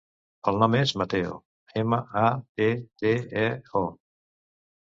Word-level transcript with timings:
El 0.51 0.55
nom 0.63 0.77
és 0.77 0.93
Matteo: 1.01 1.35
ema, 1.83 1.99
a, 2.23 2.25
te, 2.63 2.71
te, 3.03 3.15
e, 3.47 3.47
o. 3.83 3.87